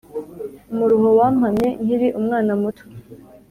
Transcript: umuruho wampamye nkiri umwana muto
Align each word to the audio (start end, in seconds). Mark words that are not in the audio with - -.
umuruho 0.71 1.07
wampamye 1.19 1.67
nkiri 1.83 2.07
umwana 2.19 2.51
muto 2.61 2.83